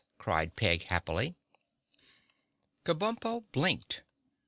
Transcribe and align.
cried 0.17 0.55
Peg 0.55 0.81
happily. 0.85 1.35
Kabumpo 2.83 3.43
blinked. 3.51 4.01